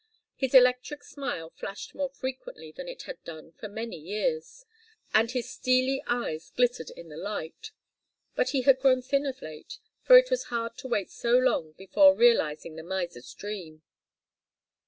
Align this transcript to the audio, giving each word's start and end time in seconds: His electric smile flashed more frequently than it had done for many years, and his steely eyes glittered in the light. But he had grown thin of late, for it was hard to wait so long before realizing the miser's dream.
His 0.35 0.55
electric 0.55 1.03
smile 1.03 1.51
flashed 1.51 1.93
more 1.93 2.09
frequently 2.09 2.71
than 2.71 2.87
it 2.87 3.03
had 3.03 3.23
done 3.23 3.51
for 3.51 3.67
many 3.69 3.97
years, 3.97 4.65
and 5.13 5.29
his 5.29 5.47
steely 5.47 6.01
eyes 6.07 6.49
glittered 6.49 6.89
in 6.89 7.09
the 7.09 7.17
light. 7.17 7.69
But 8.33 8.49
he 8.49 8.63
had 8.63 8.79
grown 8.79 9.03
thin 9.03 9.27
of 9.27 9.43
late, 9.43 9.77
for 10.01 10.17
it 10.17 10.31
was 10.31 10.45
hard 10.45 10.75
to 10.79 10.87
wait 10.87 11.11
so 11.11 11.33
long 11.37 11.73
before 11.73 12.15
realizing 12.15 12.77
the 12.77 12.83
miser's 12.83 13.31
dream. 13.35 13.83